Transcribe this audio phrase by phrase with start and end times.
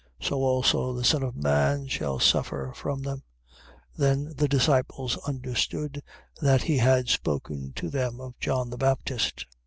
[0.19, 3.21] So also the Son of man shall suffer from them.
[3.97, 3.97] 17:13.
[3.97, 6.01] Then the disciples understood,
[6.41, 9.45] that he had spoken to them of John the Baptist.